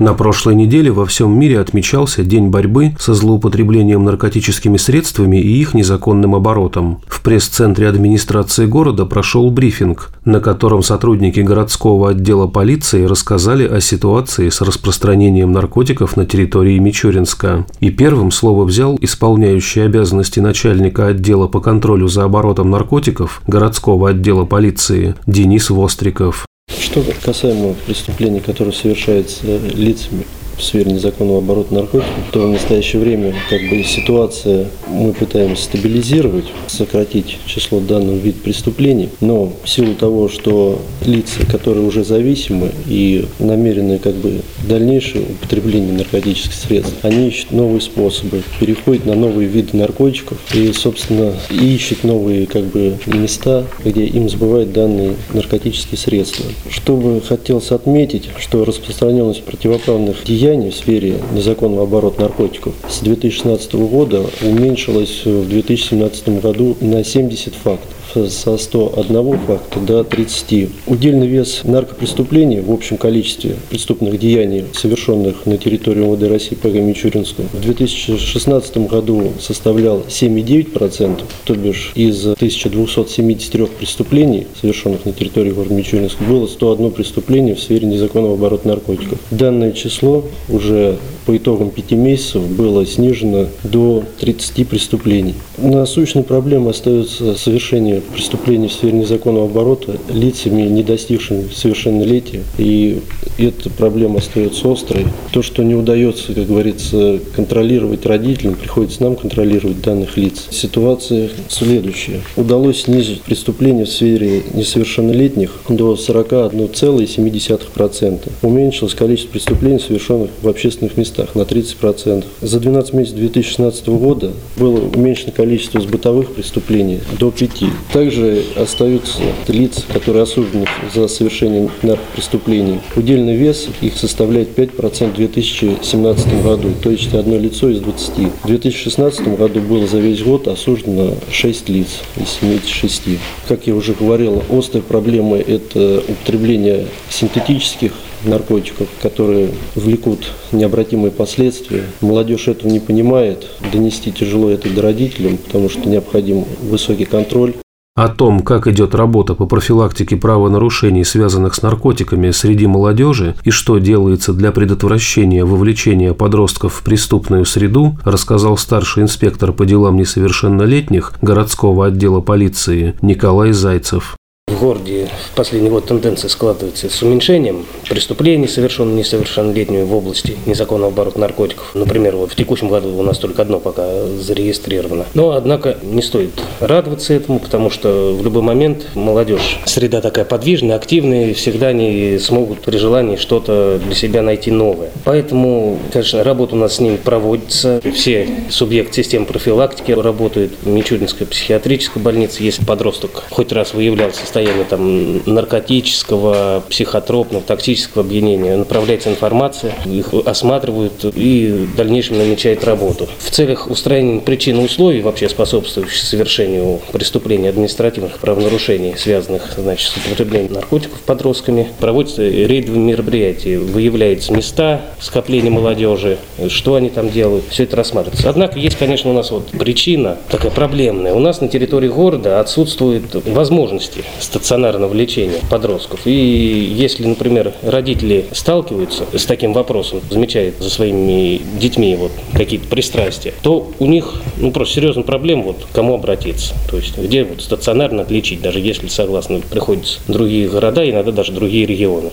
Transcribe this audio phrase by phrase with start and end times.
[0.00, 5.74] На прошлой неделе во всем мире отмечался День борьбы со злоупотреблением наркотическими средствами и их
[5.74, 7.02] незаконным оборотом.
[7.06, 14.48] В пресс-центре администрации города прошел брифинг, на котором сотрудники городского отдела полиции рассказали о ситуации
[14.48, 17.66] с распространением наркотиков на территории Мичуринска.
[17.80, 24.46] И первым слово взял исполняющий обязанности начальника отдела по контролю за оборотом наркотиков городского отдела
[24.46, 26.46] полиции Денис Востриков.
[26.90, 30.24] Что касаемо преступлений, которые совершаются лицами
[30.60, 36.46] в сфере незаконного оборота наркотиков, то в настоящее время как бы ситуация мы пытаемся стабилизировать,
[36.66, 43.26] сократить число данного вида преступлений, но в силу того, что лица, которые уже зависимы и
[43.38, 49.76] намерены как бы дальнейшее употребление наркотических средств, они ищут новые способы, переходят на новые виды
[49.76, 56.44] наркотиков и, собственно, ищут новые как бы места, где им сбывают данные наркотические средства.
[56.68, 63.00] Что бы хотелось отметить, что распространенность противоправных деяний деяний в сфере незаконного оборота наркотиков с
[63.00, 67.88] 2016 года уменьшилось в 2017 году на 70 фактов
[68.28, 70.68] со 101 факта до 30.
[70.86, 76.70] Удельный вес наркопреступлений в общем количестве преступных деяний, совершенных на территории МВД России по.
[76.70, 85.74] Мичуринскому, в 2016 году составлял 7,9%, то бишь из 1273 преступлений, совершенных на территории города
[85.74, 89.18] Мичуринска, было 101 преступление в сфере незаконного оборота наркотиков.
[89.30, 90.96] Данное число уже
[91.26, 95.34] по итогам пяти месяцев было снижено до 30 преступлений.
[95.58, 102.40] Насущной проблемой остается совершение преступлений в сфере незаконного оборота лицами, не достигшими совершеннолетия.
[102.58, 103.00] И
[103.38, 105.06] эта проблема остается острой.
[105.32, 110.46] То, что не удается, как говорится, контролировать родителям, приходится нам контролировать данных лиц.
[110.50, 112.20] Ситуация следующая.
[112.36, 118.18] Удалось снизить преступления в сфере несовершеннолетних до 41,7%.
[118.42, 122.24] Уменьшилось количество преступлений, совершенных в общественных местах на 30%.
[122.40, 127.50] За 12 месяцев 2016 года было уменьшено количество бытовых преступлений до 5.
[127.92, 132.80] Также остаются лица, которые осуждены за совершение наркопреступлений.
[132.96, 138.10] Удельный вес их составляет 5% в 2017 году, то есть одно лицо из 20.
[138.44, 143.02] В 2016 году было за весь год осуждено 6 лиц из 76.
[143.48, 147.92] Как я уже говорил, острая проблема– это употребление синтетических
[148.24, 151.84] наркотиков, которые влекут необратимые последствия.
[152.00, 157.54] Молодежь этого не понимает, донести тяжело это до родителям, потому что необходим высокий контроль.
[157.96, 163.78] О том, как идет работа по профилактике правонарушений, связанных с наркотиками среди молодежи и что
[163.78, 171.86] делается для предотвращения вовлечения подростков в преступную среду, рассказал старший инспектор по делам несовершеннолетних городского
[171.86, 174.16] отдела полиции Николай Зайцев.
[174.46, 180.92] В городе в последний год тенденция складывается с уменьшением преступлений, совершенных несовершеннолетними в области незаконного
[180.92, 181.72] оборота наркотиков.
[181.74, 185.06] Например, вот в текущем году у нас только одно пока зарегистрировано.
[185.14, 186.30] Но, однако, не стоит
[186.60, 192.60] радоваться этому, потому что в любой момент молодежь, среда такая подвижная, активная, всегда они смогут
[192.60, 194.90] при желании что-то для себя найти новое.
[195.04, 197.80] Поэтому, конечно, работа у нас с ними проводится.
[197.92, 202.44] Все субъекты системы профилактики работают в Мичуринской психиатрической больнице.
[202.44, 208.56] Если подросток хоть раз выявлялся состояние там, наркотического, психотропного, токсического опьянения.
[208.56, 213.08] Направляется информация, их осматривают и в дальнейшем намечает работу.
[213.18, 219.96] В целях устранения причин и условий, вообще способствующих совершению преступлений административных правонарушений, связанных значит, с
[219.96, 226.18] употреблением наркотиков подростками, проводятся рейдовые мероприятия, выявляются места скопления молодежи,
[226.48, 228.28] что они там делают, все это рассматривается.
[228.28, 231.14] Однако есть, конечно, у нас вот причина такая проблемная.
[231.14, 236.00] У нас на территории города отсутствуют возможности стационарного лечения подростков.
[236.06, 243.32] И если, например, родители сталкиваются с таким вопросом, замечают за своими детьми вот какие-то пристрастия,
[243.42, 246.54] то у них ну, просто серьезная проблема, вот, кому обратиться.
[246.68, 251.66] То есть где вот стационарно лечить, даже если, согласно, приходится другие города, иногда даже другие
[251.66, 252.10] регионы.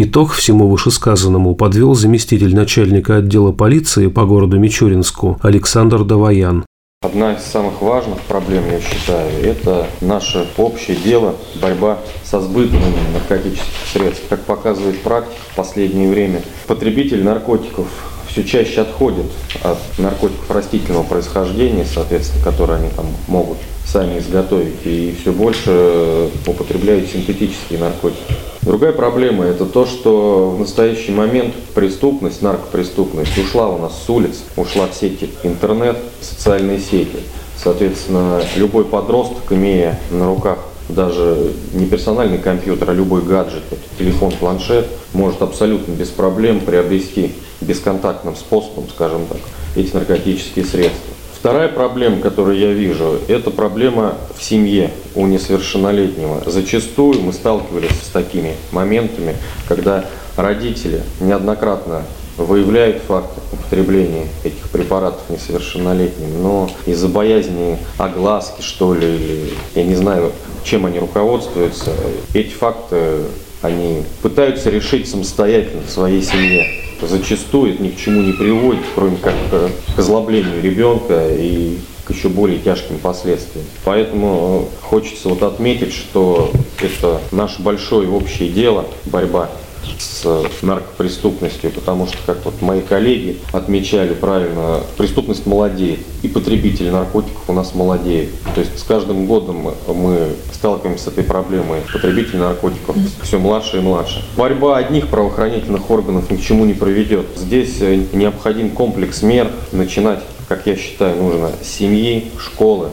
[0.00, 6.64] Итог всему вышесказанному подвел заместитель начальника отдела полиции по городу Мичуринску Александр Даваян.
[7.00, 13.86] Одна из самых важных проблем, я считаю, это наше общее дело борьба со сбытом наркотических
[13.92, 14.24] средств.
[14.28, 17.86] Как показывает практика в последнее время, потребитель наркотиков
[18.26, 19.26] все чаще отходит
[19.62, 27.08] от наркотиков растительного происхождения, соответственно, которые они там могут сами изготовить, и все больше употребляют
[27.08, 28.34] синтетические наркотики.
[28.68, 34.44] Другая проблема– это то, что в настоящий момент преступность, наркопреступность ушла у нас с улиц,
[34.56, 37.16] ушла в сети интернет, социальные сети.
[37.56, 40.58] Соответственно, любой подросток, имея на руках
[40.90, 43.62] даже не персональный компьютер, а любой гаджет,
[43.98, 47.32] телефон, планшет, может абсолютно без проблем приобрести
[47.62, 49.38] бесконтактным способом, скажем так,
[49.76, 51.07] эти наркотические средства.
[51.40, 56.42] Вторая проблема, которую я вижу, это проблема в семье у несовершеннолетнего.
[56.44, 59.36] Зачастую мы сталкивались с такими моментами,
[59.68, 60.04] когда
[60.36, 62.02] родители неоднократно
[62.36, 69.94] выявляют факты употребления этих препаратов несовершеннолетним, но из-за боязни огласки, что ли, или я не
[69.94, 70.32] знаю,
[70.64, 71.92] чем они руководствуются,
[72.34, 73.26] эти факты
[73.62, 76.87] они пытаются решить самостоятельно в своей семье.
[77.00, 82.28] Зачастую это ни к чему не приводит, кроме как к озлоблению ребенка и к еще
[82.28, 83.66] более тяжким последствиям.
[83.84, 86.50] Поэтому хочется вот отметить, что
[86.80, 89.50] это наше большое общее дело, борьба
[89.98, 97.48] с наркопреступностью, потому что, как вот мои коллеги отмечали правильно, преступность молодеет, и потребители наркотиков
[97.48, 98.30] у нас молодеют.
[98.54, 101.80] То есть с каждым годом мы сталкиваемся с этой проблемой.
[101.92, 104.24] Потребители наркотиков все младше и младше.
[104.36, 107.26] Борьба одних правоохранительных органов ни к чему не приведет.
[107.36, 112.88] Здесь э, необходим комплекс мер, начинать, как я считаю, нужно с семьи, школы,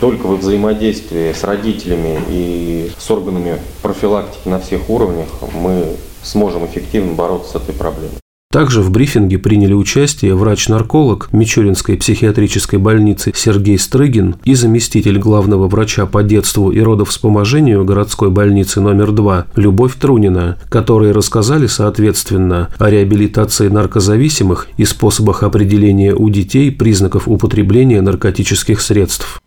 [0.00, 7.14] только во взаимодействии с родителями и с органами профилактики на всех уровнях мы сможем эффективно
[7.14, 8.20] бороться с этой проблемой.
[8.52, 16.04] Также в брифинге приняли участие врач-нарколог Мичуринской психиатрической больницы Сергей Стрыгин и заместитель главного врача
[16.06, 23.68] по детству и родовспоможению городской больницы номер 2 Любовь Трунина, которые рассказали соответственно о реабилитации
[23.68, 29.40] наркозависимых и способах определения у детей признаков употребления наркотических средств.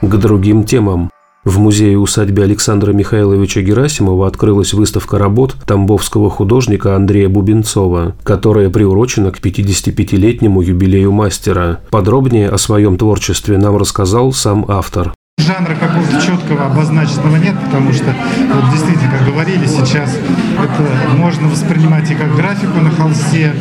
[0.00, 1.10] К другим темам.
[1.44, 9.40] В музее-усадьбе Александра Михайловича Герасимова открылась выставка работ тамбовского художника Андрея Бубенцова, которая приурочена к
[9.40, 11.80] 55-летнему юбилею мастера.
[11.90, 15.14] Подробнее о своем творчестве нам рассказал сам автор.
[15.40, 18.14] Жанра какого-то четкого обозначенного нет, потому что
[18.54, 23.54] вот действительно, как говорили сейчас, это можно воспринимать и как графику на холсте,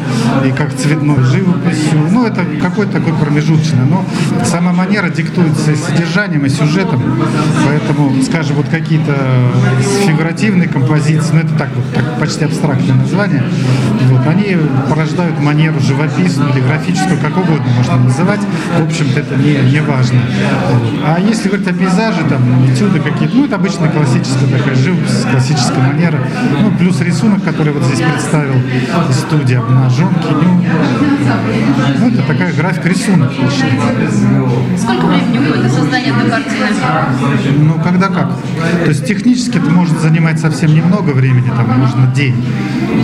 [0.45, 1.99] и как цветной живописью.
[2.11, 3.85] Ну, это какой-то такой промежуточный.
[3.89, 4.05] Но
[4.43, 7.01] сама манера диктуется содержанием и сюжетом.
[7.65, 9.15] Поэтому, скажем, вот какие-то
[10.05, 13.43] фигуративные композиции, ну это так вот так, почти абстрактное название,
[14.09, 14.57] вот, они
[14.89, 18.41] порождают манеру живописную или графическую, как угодно можно называть.
[18.77, 20.19] В общем-то, это не, не важно.
[21.05, 25.81] А если говорить о пейзаже, там, этюды какие-то, ну, это обычно классическая такая живопись, классическая
[25.81, 26.19] манера.
[26.61, 28.55] Ну, плюс рисунок, который вот здесь представил
[29.09, 30.27] из студии обнаженки.
[30.31, 30.63] Ну,
[31.99, 33.31] ну, это такая графика рисунок.
[34.77, 36.65] Сколько времени уходит на создание этой картины?
[37.59, 38.31] Ну, когда как.
[38.83, 42.35] То есть технически это может занимать совсем немного времени, там, нужно день.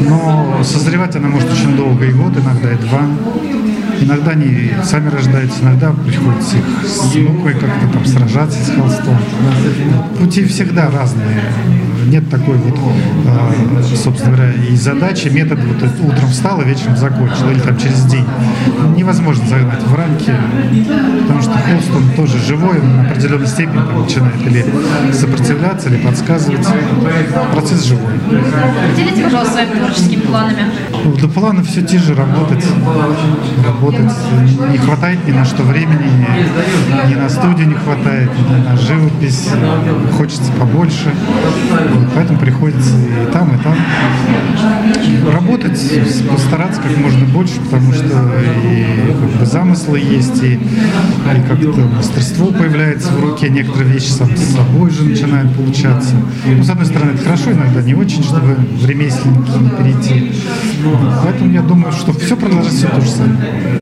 [0.07, 3.01] Но созревать она может очень долго, и год, иногда и два.
[4.01, 9.17] Иногда они сами рождаются, иногда приходится их с мукой как-то там сражаться с холстом.
[10.19, 11.43] Пути всегда разные.
[12.07, 12.77] Нет такой вот,
[13.27, 13.51] а,
[13.95, 18.25] собственно говоря, и задачи, метод вот утром встал и вечером закончил, или там через день.
[18.95, 20.33] Невозможно загнать в рамки,
[21.21, 24.65] потому что холст, он тоже живой, он на определенной степени там, начинает или
[25.13, 26.67] сопротивляться, или подсказывать.
[27.51, 28.13] Процесс живой.
[28.91, 30.71] Поделитесь, пожалуйста, своими творческими планами.
[31.21, 32.65] До плана все те же работать,
[33.65, 34.11] работать.
[34.71, 36.25] Не хватает ни на что времени,
[37.05, 39.49] ни, ни на студию не хватает, ни на живопись.
[40.17, 41.13] Хочется побольше.
[42.15, 43.74] Поэтому приходится и там, и там
[45.31, 45.79] работать,
[46.29, 48.05] постараться как можно больше, потому что
[48.63, 48.85] и
[49.19, 54.53] как бы замыслы есть, и, и как-то мастерство появляется в руке, некоторые вещи сам с
[54.53, 56.15] собой же начинают получаться.
[56.45, 60.31] Но, с одной стороны, это хорошо, иногда не очень, чтобы в ремесленники не перейти.
[61.23, 63.79] Поэтому я думаю, что все продолжится то же самое.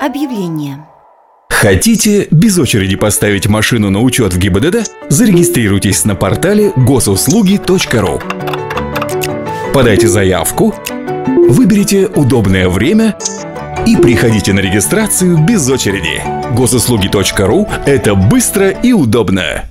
[0.00, 0.78] Объявление.
[1.56, 4.90] Хотите без очереди поставить машину на учет в ГИБДД?
[5.08, 8.20] Зарегистрируйтесь на портале госуслуги.ру.
[9.72, 10.74] Подайте заявку,
[11.48, 13.16] выберите удобное время
[13.86, 16.22] и приходите на регистрацию без очереди.
[16.54, 19.64] Госуслуги.ру– это быстро и удобно.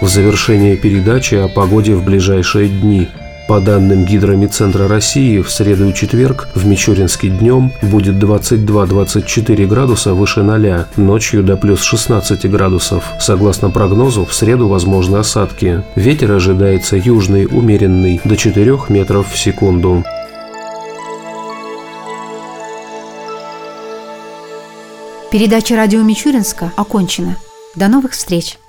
[0.00, 3.08] В завершение передачи о погоде в ближайшие дни.
[3.50, 10.44] По данным Гидромедцентра России, в среду и четверг в Мичуринске днем будет 22-24 градуса выше
[10.44, 13.02] 0, ночью до плюс 16 градусов.
[13.18, 15.82] Согласно прогнозу, в среду возможны осадки.
[15.96, 20.04] Ветер ожидается южный, умеренный, до 4 метров в секунду.
[25.32, 27.34] Передача радио Мичуринска окончена.
[27.74, 28.59] До новых встреч!